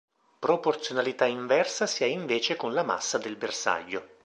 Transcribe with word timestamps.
Proporzionalità 0.39 1.25
inversa 1.27 1.85
si 1.85 2.03
ha 2.03 2.07
invece 2.07 2.55
con 2.55 2.73
la 2.73 2.81
massa 2.81 3.19
del 3.19 3.35
bersaglio. 3.35 4.07